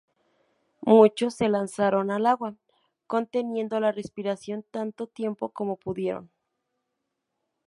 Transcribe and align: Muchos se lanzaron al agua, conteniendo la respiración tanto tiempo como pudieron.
Muchos 0.81 1.35
se 1.35 1.47
lanzaron 1.47 2.09
al 2.09 2.25
agua, 2.25 2.55
conteniendo 3.05 3.79
la 3.79 3.91
respiración 3.91 4.65
tanto 4.71 5.05
tiempo 5.05 5.49
como 5.49 5.75
pudieron. 5.77 6.31